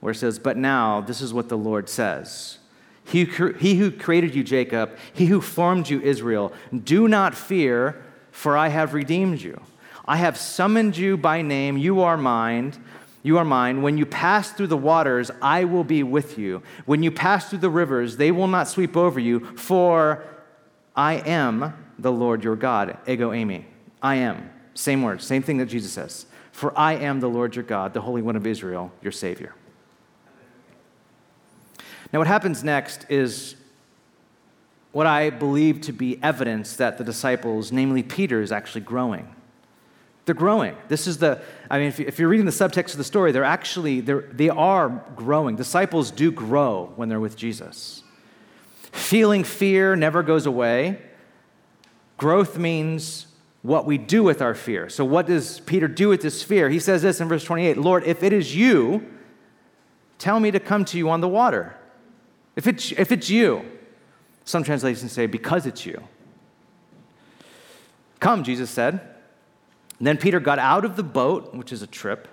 [0.00, 2.58] where it says, But now, this is what the Lord says
[3.04, 8.56] he, he who created you, Jacob, he who formed you, Israel, do not fear, for
[8.56, 9.60] I have redeemed you.
[10.04, 12.74] I have summoned you by name, you are mine.
[13.26, 13.82] You are mine.
[13.82, 16.62] When you pass through the waters, I will be with you.
[16.84, 20.24] When you pass through the rivers, they will not sweep over you, for
[20.94, 22.98] I am the Lord your God.
[23.04, 23.64] Ego eimi.
[24.00, 24.48] I am.
[24.74, 26.26] Same words, same thing that Jesus says.
[26.52, 29.56] For I am the Lord your God, the Holy One of Israel, your Savior.
[32.12, 33.56] Now, what happens next is
[34.92, 39.34] what I believe to be evidence that the disciples, namely Peter, is actually growing.
[40.26, 40.76] They're growing.
[40.88, 44.00] This is the, I mean, if you're reading the subtext of the story, they're actually,
[44.00, 45.54] they're, they are growing.
[45.54, 48.02] Disciples do grow when they're with Jesus.
[48.90, 51.00] Feeling fear never goes away.
[52.18, 53.28] Growth means
[53.62, 54.88] what we do with our fear.
[54.88, 56.70] So, what does Peter do with this fear?
[56.70, 59.06] He says this in verse 28 Lord, if it is you,
[60.18, 61.76] tell me to come to you on the water.
[62.56, 63.64] If it's, if it's you,
[64.44, 66.02] some translations say, because it's you.
[68.18, 69.15] Come, Jesus said.
[69.98, 72.28] And then Peter got out of the boat, which is a trip,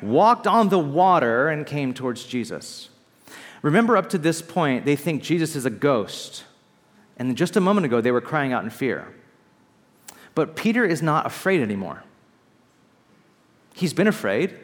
[0.00, 2.88] walked on the water, and came towards Jesus.
[3.62, 6.44] Remember, up to this point, they think Jesus is a ghost.
[7.18, 9.12] And just a moment ago, they were crying out in fear.
[10.34, 12.04] But Peter is not afraid anymore.
[13.74, 14.58] He's been afraid.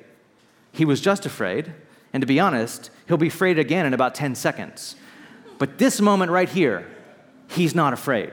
[0.73, 1.73] He was just afraid.
[2.13, 4.95] And to be honest, he'll be afraid again in about 10 seconds.
[5.59, 6.87] But this moment right here,
[7.49, 8.33] he's not afraid.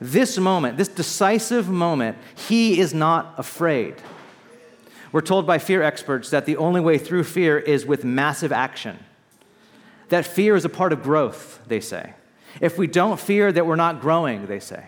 [0.00, 3.96] This moment, this decisive moment, he is not afraid.
[5.12, 8.98] We're told by fear experts that the only way through fear is with massive action.
[10.08, 12.14] That fear is a part of growth, they say.
[12.60, 14.86] If we don't fear, that we're not growing, they say.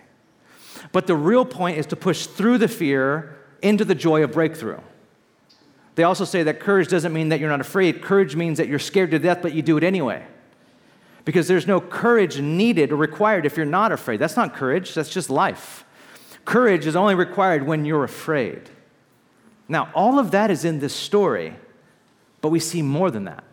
[0.93, 4.81] But the real point is to push through the fear into the joy of breakthrough.
[5.97, 8.03] They also say that courage doesn't mean that you're not afraid.
[8.03, 10.25] Courage means that you're scared to death, but you do it anyway.
[11.25, 14.19] Because there's no courage needed or required if you're not afraid.
[14.19, 15.85] That's not courage, that's just life.
[16.45, 18.71] Courage is only required when you're afraid.
[19.69, 21.55] Now, all of that is in this story,
[22.41, 23.45] but we see more than that.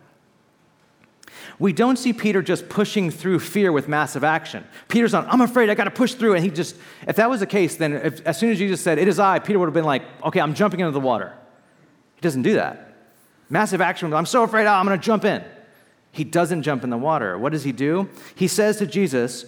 [1.58, 4.64] We don't see Peter just pushing through fear with massive action.
[4.88, 6.34] Peter's on, I'm afraid, I got to push through.
[6.34, 6.76] And he just,
[7.06, 9.38] if that was the case, then if, as soon as Jesus said, It is I,
[9.38, 11.32] Peter would have been like, Okay, I'm jumping into the water.
[12.14, 12.94] He doesn't do that.
[13.48, 15.44] Massive action, I'm so afraid, oh, I'm to jump in.
[16.16, 17.36] He doesn't jump in the water.
[17.36, 18.08] What does he do?
[18.34, 19.44] He says to Jesus,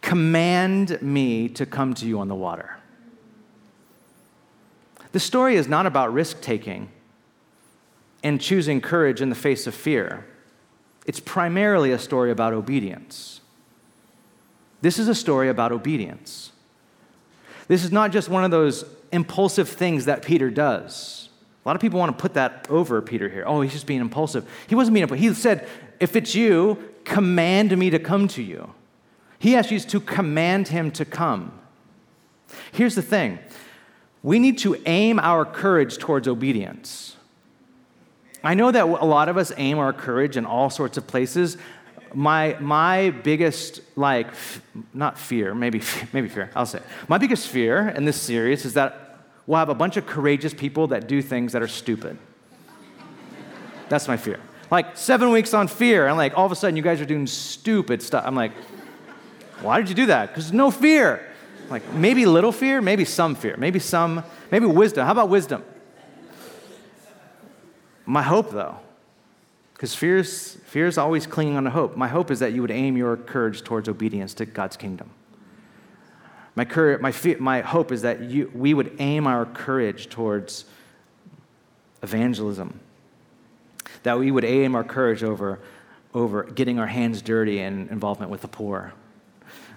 [0.00, 2.76] Command me to come to you on the water.
[5.12, 6.90] The story is not about risk taking
[8.24, 10.26] and choosing courage in the face of fear.
[11.06, 13.40] It's primarily a story about obedience.
[14.80, 16.50] This is a story about obedience.
[17.68, 21.28] This is not just one of those impulsive things that Peter does.
[21.64, 23.44] A lot of people want to put that over Peter here.
[23.46, 24.48] Oh, he's just being impulsive.
[24.66, 25.22] He wasn't being impulsive.
[25.22, 25.68] He said,
[26.02, 28.74] If it's you, command me to come to you.
[29.38, 31.56] He asks you to command him to come.
[32.72, 33.38] Here's the thing
[34.20, 37.16] we need to aim our courage towards obedience.
[38.42, 41.56] I know that a lot of us aim our courage in all sorts of places.
[42.12, 44.26] My, my biggest, like,
[44.92, 46.80] not fear, maybe, maybe fear, I'll say.
[47.06, 50.88] My biggest fear in this series is that we'll have a bunch of courageous people
[50.88, 52.18] that do things that are stupid.
[53.88, 54.40] That's my fear.
[54.72, 57.26] Like seven weeks on fear, and like all of a sudden you guys are doing
[57.26, 58.24] stupid stuff.
[58.26, 58.52] I'm like,
[59.60, 60.28] why did you do that?
[60.28, 61.28] Because no fear.
[61.68, 65.04] Like maybe little fear, maybe some fear, maybe some, maybe wisdom.
[65.04, 65.62] How about wisdom?
[68.06, 68.76] My hope, though,
[69.74, 71.94] because fear's, fear's always clinging on to hope.
[71.94, 75.10] My hope is that you would aim your courage towards obedience to God's kingdom.
[76.54, 80.64] My, courage, my, fear, my hope is that you, we would aim our courage towards
[82.02, 82.80] evangelism,
[84.02, 85.60] that we would aim our courage over,
[86.14, 88.92] over getting our hands dirty and involvement with the poor.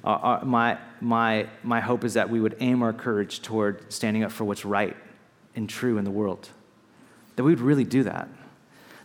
[0.04, 4.24] Uh, uh, my, my, my hope is that we would aim our courage toward standing
[4.24, 4.96] up for what's right
[5.56, 6.50] and true in the world.
[7.36, 8.28] That we would really do that.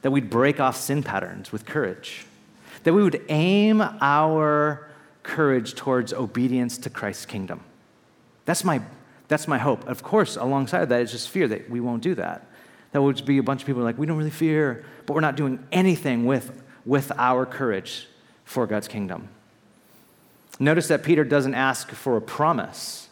[0.02, 2.26] That we'd break off sin patterns with courage.
[2.84, 4.90] That we would aim our
[5.22, 7.60] courage towards obedience to Christ's kingdom.
[8.44, 8.82] That's my,
[9.28, 9.86] that's my hope.
[9.86, 12.46] Of course, alongside of that is just fear that we won't do that.
[12.92, 15.36] That would be a bunch of people like, we don't really fear, but we're not
[15.36, 18.08] doing anything with, with our courage
[18.44, 19.28] for God's kingdom.
[20.58, 23.08] Notice that Peter doesn't ask for a promise.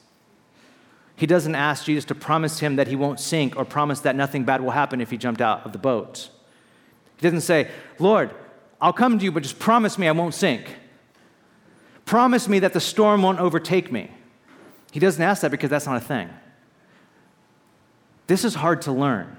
[1.17, 4.45] He doesn't ask Jesus to promise him that he won't sink or promise that nothing
[4.45, 6.29] bad will happen if he jumped out of the boat.
[7.17, 8.35] He doesn't say, Lord,
[8.81, 10.77] I'll come to you, but just promise me I won't sink.
[12.05, 14.11] Promise me that the storm won't overtake me.
[14.93, 16.29] He doesn't ask that because that's not a thing.
[18.27, 19.38] This is hard to learn.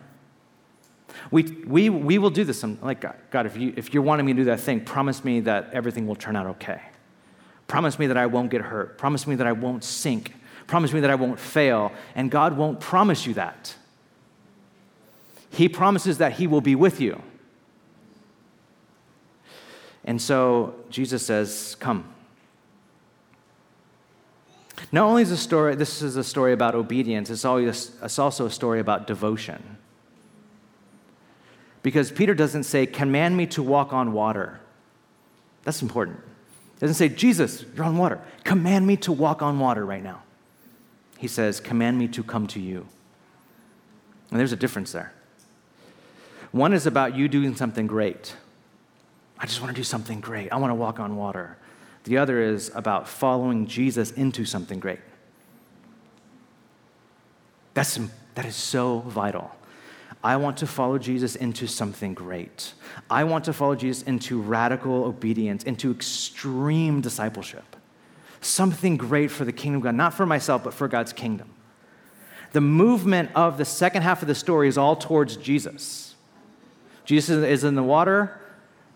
[1.31, 2.63] We, we, we will do this.
[2.63, 5.41] I'm like, God, if, you, if you're wanting me to do that thing, promise me
[5.41, 6.81] that everything will turn out okay.
[7.67, 8.97] Promise me that I won't get hurt.
[8.97, 10.33] Promise me that I won't sink.
[10.65, 11.91] Promise me that I won't fail.
[12.15, 13.75] And God won't promise you that.
[15.51, 17.21] He promises that He will be with you.
[20.03, 22.11] And so Jesus says, Come.
[24.91, 28.45] Not only is a story, this is a story about obedience, it's, always, it's also
[28.45, 29.77] a story about devotion.
[31.81, 34.59] Because Peter doesn't say, Command me to walk on water.
[35.63, 36.19] That's important.
[36.75, 38.21] He doesn't say, Jesus, you're on water.
[38.43, 40.23] Command me to walk on water right now.
[41.17, 42.87] He says, Command me to come to you.
[44.31, 45.13] And there's a difference there.
[46.51, 48.35] One is about you doing something great.
[49.37, 50.51] I just want to do something great.
[50.51, 51.57] I want to walk on water.
[52.05, 54.99] The other is about following Jesus into something great.
[57.73, 57.99] That's,
[58.35, 59.51] that is so vital.
[60.23, 62.73] I want to follow Jesus into something great.
[63.09, 67.77] I want to follow Jesus into radical obedience, into extreme discipleship.
[68.41, 71.49] Something great for the kingdom of God, not for myself, but for God's kingdom.
[72.51, 76.15] The movement of the second half of the story is all towards Jesus.
[77.05, 78.38] Jesus is in the water,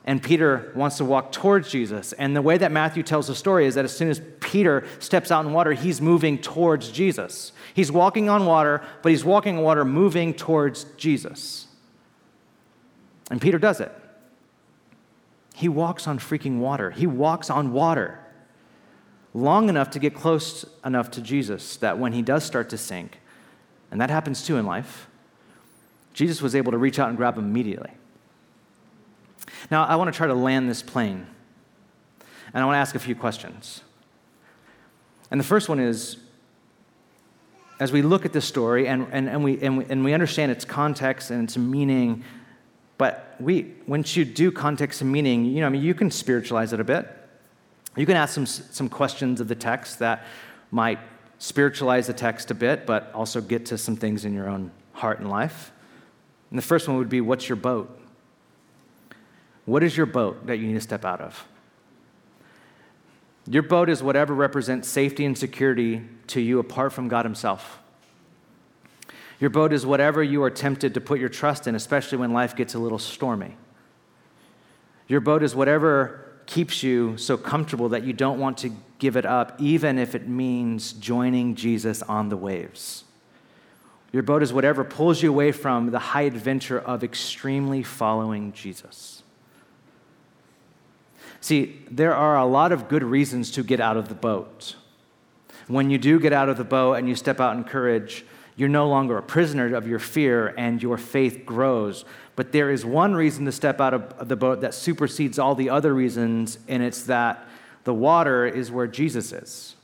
[0.05, 2.11] and Peter wants to walk towards Jesus.
[2.13, 5.31] And the way that Matthew tells the story is that as soon as Peter steps
[5.31, 7.53] out in water, he's moving towards Jesus.
[7.73, 11.67] He's walking on water, but he's walking on water moving towards Jesus.
[13.31, 13.91] And Peter does it.
[15.55, 16.91] He walks on freaking water.
[16.91, 18.19] He walks on water
[19.33, 23.19] long enough to get close enough to Jesus that when he does start to sink,
[23.89, 25.07] and that happens too in life,
[26.13, 27.91] Jesus was able to reach out and grab him immediately.
[29.71, 31.25] Now, I want to try to land this plane,
[32.53, 33.81] and I want to ask a few questions.
[35.31, 36.17] And the first one is
[37.79, 40.51] as we look at this story and, and, and, we, and, we, and we understand
[40.51, 42.23] its context and its meaning,
[42.97, 46.71] but we, once you do context and meaning, you know, I mean, you can spiritualize
[46.71, 47.07] it a bit.
[47.97, 50.25] You can ask some, some questions of the text that
[50.71, 50.99] might
[51.39, 55.19] spiritualize the text a bit, but also get to some things in your own heart
[55.19, 55.71] and life.
[56.49, 57.99] And the first one would be what's your boat?
[59.65, 61.45] What is your boat that you need to step out of?
[63.47, 67.79] Your boat is whatever represents safety and security to you apart from God Himself.
[69.39, 72.55] Your boat is whatever you are tempted to put your trust in, especially when life
[72.55, 73.57] gets a little stormy.
[75.07, 79.25] Your boat is whatever keeps you so comfortable that you don't want to give it
[79.25, 83.03] up, even if it means joining Jesus on the waves.
[84.13, 89.22] Your boat is whatever pulls you away from the high adventure of extremely following Jesus.
[91.43, 94.77] See, there are a lot of good reasons to get out of the boat.
[95.67, 98.23] When you do get out of the boat and you step out in courage,
[98.55, 102.05] you're no longer a prisoner of your fear and your faith grows.
[102.37, 105.69] But there is one reason to step out of the boat that supersedes all the
[105.69, 107.45] other reasons, and it's that
[107.83, 109.75] the water is where Jesus is.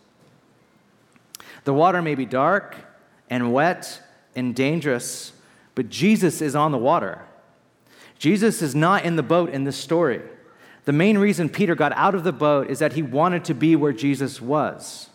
[1.65, 2.77] The water may be dark
[3.29, 4.01] and wet
[4.33, 5.33] and dangerous,
[5.75, 7.25] but Jesus is on the water.
[8.17, 10.21] Jesus is not in the boat in this story.
[10.89, 13.75] The main reason Peter got out of the boat is that he wanted to be
[13.75, 15.07] where Jesus was.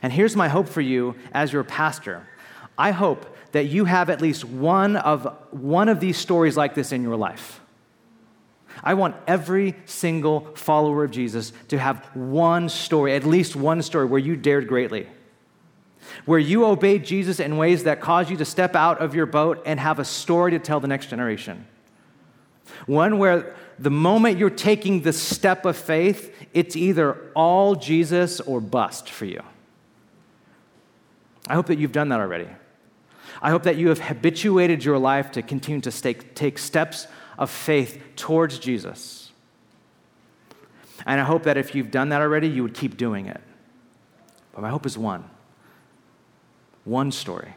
[0.00, 2.28] And here's my hope for you as your pastor
[2.78, 6.92] I hope that you have at least one of, one of these stories like this
[6.92, 7.60] in your life.
[8.84, 14.06] I want every single follower of Jesus to have one story, at least one story,
[14.06, 15.08] where you dared greatly,
[16.26, 19.64] where you obeyed Jesus in ways that caused you to step out of your boat
[19.66, 21.66] and have a story to tell the next generation.
[22.86, 28.60] One where the moment you're taking the step of faith, it's either all Jesus or
[28.60, 29.42] bust for you.
[31.48, 32.48] I hope that you've done that already.
[33.40, 37.06] I hope that you have habituated your life to continue to take, take steps
[37.38, 39.32] of faith towards Jesus.
[41.06, 43.40] And I hope that if you've done that already, you would keep doing it.
[44.52, 45.24] But my hope is one
[46.84, 47.54] one story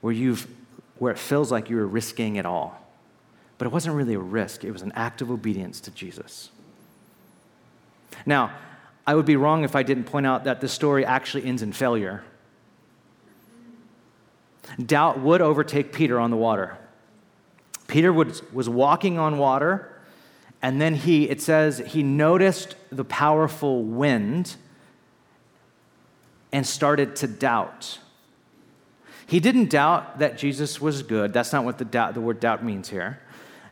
[0.00, 0.48] where, you've,
[0.98, 2.83] where it feels like you're risking it all
[3.58, 6.50] but it wasn't really a risk, it was an act of obedience to Jesus.
[8.26, 8.52] Now,
[9.06, 11.72] I would be wrong if I didn't point out that this story actually ends in
[11.72, 12.24] failure.
[14.84, 16.78] Doubt would overtake Peter on the water.
[17.86, 19.90] Peter was walking on water,
[20.62, 24.56] and then he, it says, he noticed the powerful wind
[26.50, 27.98] and started to doubt.
[29.26, 31.32] He didn't doubt that Jesus was good.
[31.32, 33.20] That's not what the, doubt, the word doubt means here.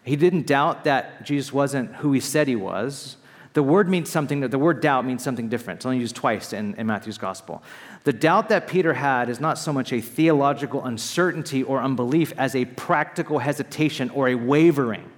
[0.05, 3.17] He didn't doubt that Jesus wasn't who he said he was.
[3.53, 5.79] The word means something, the word doubt means something different.
[5.79, 7.63] It's only used twice in, in Matthew's gospel.
[8.05, 12.57] The doubt that Peter had is not so much a theological uncertainty or unbelief as
[12.57, 15.09] a practical hesitation or a wavering.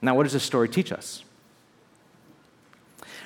[0.00, 1.24] Now, what does this story teach us?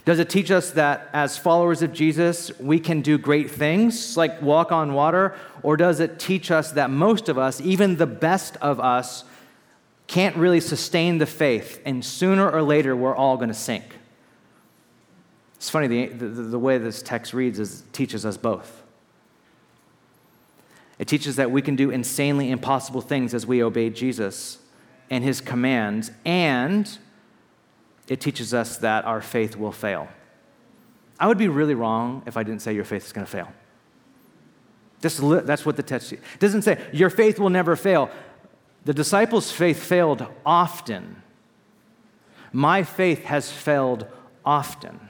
[0.06, 4.40] Does it teach us that as followers of Jesus, we can do great things like
[4.40, 5.34] walk on water?
[5.64, 9.24] Or does it teach us that most of us, even the best of us,
[10.06, 13.82] can't really sustain the faith and sooner or later we're all going to sink?
[15.56, 18.84] It's funny, the, the, the, way this text reads is teaches us both.
[21.00, 24.58] It teaches that we can do insanely impossible things as we obey Jesus
[25.10, 26.96] and his commands, and
[28.08, 30.08] it teaches us that our faith will fail.
[31.18, 33.52] I would be really wrong if I didn't say your faith is going to fail.
[35.00, 38.10] That's what the text it doesn't say your faith will never fail.
[38.84, 41.22] The disciples' faith failed often.
[42.52, 44.06] My faith has failed
[44.44, 45.00] often.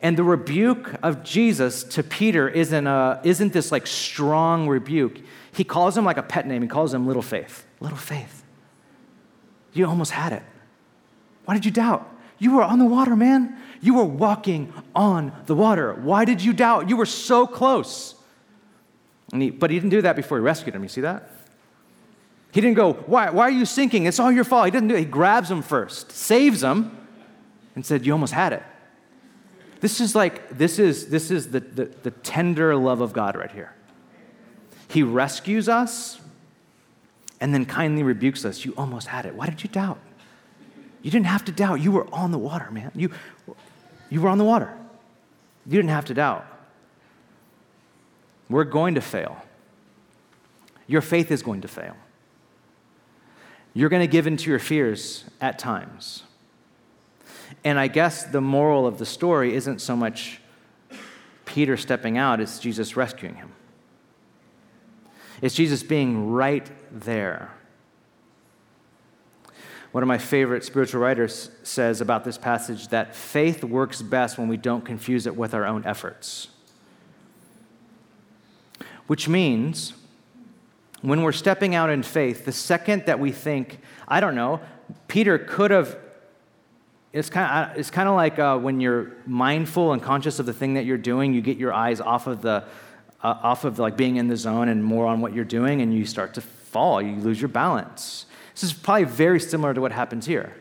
[0.00, 5.20] And the rebuke of Jesus to Peter isn't, a, isn't this like strong rebuke.
[5.52, 6.62] He calls him like a pet name.
[6.62, 7.66] He calls him little faith.
[7.80, 8.42] Little faith.
[9.72, 10.42] You almost had it.
[11.44, 12.08] Why did you doubt?
[12.38, 13.56] You were on the water, man.
[13.80, 15.94] You were walking on the water.
[15.94, 16.88] Why did you doubt?
[16.88, 18.14] You were so close.
[19.32, 20.82] He, but he didn't do that before he rescued him.
[20.82, 21.28] You see that?
[22.52, 24.06] He didn't go, why, why are you sinking?
[24.06, 24.66] It's all your fault.
[24.66, 25.00] He didn't do it.
[25.00, 26.96] He grabs him first, saves him,
[27.74, 28.62] and said, You almost had it.
[29.80, 33.50] This is like, this is, this is the, the, the tender love of God right
[33.50, 33.74] here.
[34.88, 36.20] He rescues us
[37.40, 38.64] and then kindly rebukes us.
[38.64, 39.34] You almost had it.
[39.34, 39.98] Why did you doubt?
[41.02, 41.80] You didn't have to doubt.
[41.80, 42.92] You were on the water, man.
[42.94, 43.10] You,
[44.08, 44.72] you were on the water.
[45.66, 46.46] You didn't have to doubt.
[48.48, 49.42] We're going to fail.
[50.86, 51.96] Your faith is going to fail.
[53.74, 56.24] You're going to give in to your fears at times.
[57.64, 60.40] And I guess the moral of the story isn't so much
[61.44, 63.52] Peter stepping out, it's Jesus rescuing him.
[65.40, 67.50] It's Jesus being right there
[69.92, 74.48] one of my favorite spiritual writers says about this passage that faith works best when
[74.48, 76.48] we don't confuse it with our own efforts.
[79.06, 79.92] Which means
[81.02, 84.60] when we're stepping out in faith, the second that we think, I don't know,
[85.08, 85.98] Peter could have.
[87.12, 90.54] It's kind of, it's kind of like uh, when you're mindful and conscious of the
[90.54, 92.64] thing that you're doing, you get your eyes off of the,
[93.22, 95.92] uh, off of like being in the zone and more on what you're doing, and
[95.92, 97.02] you start to fall.
[97.02, 98.24] You lose your balance.
[98.52, 100.54] This is probably very similar to what happens here.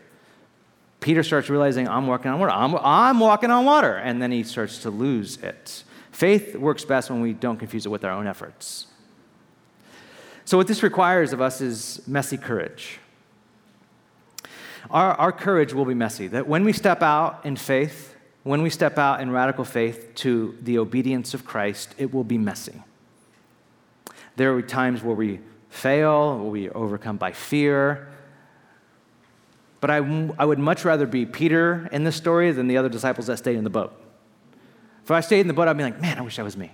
[1.02, 2.52] Peter starts realizing, I'm walking on water.
[2.52, 3.96] I'm, I'm walking on water.
[3.96, 5.84] And then he starts to lose it.
[6.12, 8.88] Faith works best when we don't confuse it with our own efforts.
[10.46, 13.00] So, what this requires of us is messy courage.
[14.90, 16.28] Our, our courage will be messy.
[16.28, 20.58] That when we step out in faith, when we step out in radical faith to
[20.62, 22.84] the obedience of Christ, it will be messy.
[24.36, 25.40] There will be times where we
[25.72, 28.08] fail, we overcome by fear?
[29.80, 29.98] But I,
[30.38, 33.56] I would much rather be Peter in this story than the other disciples that stayed
[33.56, 33.92] in the boat.
[35.04, 36.72] If I stayed in the boat, I'd be like, man, I wish I was me.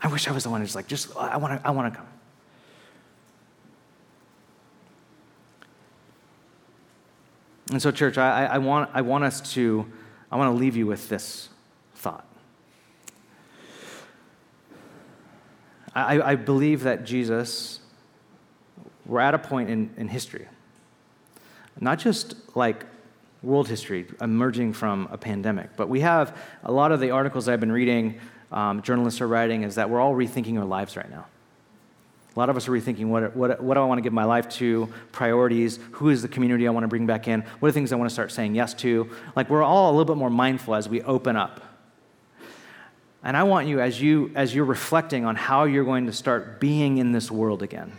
[0.00, 2.06] I wish I was the one who's like, just, I want to I wanna come.
[7.72, 9.90] And so, church, I, I, want, I want us to,
[10.30, 11.48] I want to leave you with this
[11.96, 12.24] thought.
[15.92, 17.80] I, I believe that Jesus
[19.06, 20.46] we're at a point in, in history,
[21.80, 22.84] not just like
[23.42, 27.60] world history emerging from a pandemic, but we have a lot of the articles I've
[27.60, 28.18] been reading,
[28.50, 31.26] um, journalists are writing, is that we're all rethinking our lives right now.
[32.34, 34.24] A lot of us are rethinking what, what, what do I want to give my
[34.24, 37.72] life to, priorities, who is the community I want to bring back in, what are
[37.72, 39.08] things I want to start saying yes to.
[39.34, 41.62] Like we're all a little bit more mindful as we open up.
[43.22, 46.60] And I want you, as, you, as you're reflecting on how you're going to start
[46.60, 47.92] being in this world again,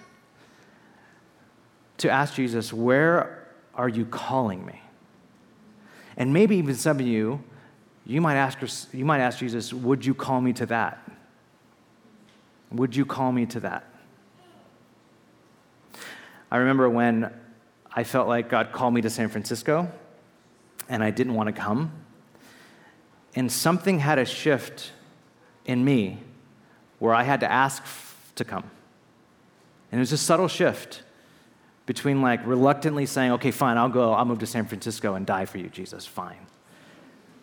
[1.98, 4.82] to ask Jesus, Where are you calling me?
[6.16, 7.44] And maybe even some of you,
[8.06, 11.10] you might ask, you might ask Jesus, Would you call me to that?
[12.72, 13.86] Would you call me to that?
[16.52, 17.34] I remember when
[17.92, 19.92] I felt like God called me to San Francisco
[20.90, 21.92] and I didn't want to come.
[23.36, 24.92] And something had a shift
[25.66, 26.20] in me
[27.00, 27.84] where I had to ask
[28.36, 28.64] to come.
[29.92, 31.04] And it was a subtle shift
[31.88, 35.46] between like reluctantly saying, okay, fine, I'll go, I'll move to San Francisco and die
[35.46, 36.46] for you, Jesus, fine,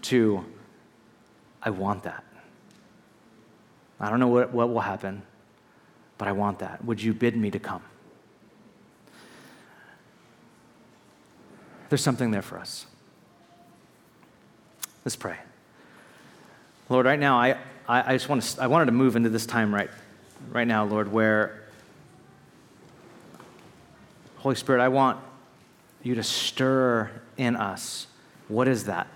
[0.02, 0.44] to,
[1.60, 2.22] I want that.
[3.98, 5.22] I don't know what, what will happen,
[6.18, 6.84] but I want that.
[6.84, 7.82] Would you bid me to come?
[11.88, 12.86] There's something there for us.
[15.06, 15.36] Let's pray.
[16.90, 17.56] Lord, right now, I,
[17.88, 19.90] I, I just want to, I wanted to move into this time right,
[20.50, 21.63] right now, Lord, where,
[24.44, 25.18] Holy Spirit, I want
[26.02, 28.08] you to stir in us.
[28.48, 29.06] What is that?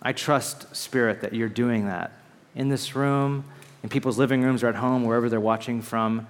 [0.00, 2.12] I trust, Spirit, that you're doing that
[2.54, 3.42] in this room,
[3.82, 6.28] in people's living rooms or at home, wherever they're watching from.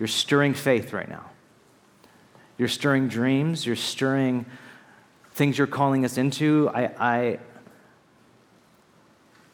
[0.00, 1.30] You're stirring faith right now.
[2.58, 3.64] You're stirring dreams.
[3.64, 4.44] You're stirring
[5.34, 6.68] things you're calling us into.
[6.74, 7.38] I, I,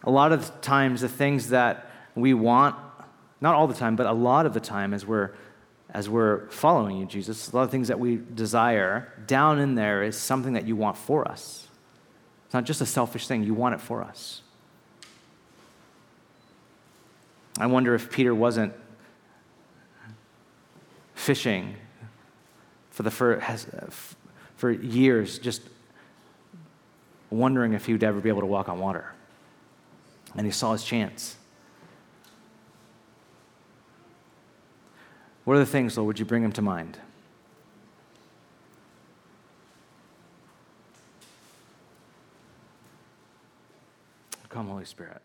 [0.03, 2.75] a lot of times, the things that we want,
[3.43, 5.33] not all the time, but a lot of the time, as we're
[5.93, 10.03] as we're following you, Jesus, a lot of things that we desire, down in there
[10.03, 11.67] is something that you want for us.
[12.47, 14.43] It's not just a selfish thing, you want it for us.
[17.59, 18.73] I wonder if Peter wasn't
[21.15, 21.77] fishing
[22.91, 23.57] for, the, for, uh,
[24.57, 25.63] for years, just
[27.29, 29.13] wondering if he would ever be able to walk on water.
[30.37, 31.37] And he saw his chance.
[35.45, 36.99] What are the things, Lord, would you bring him to mind?
[44.49, 45.23] Come, Holy Spirit.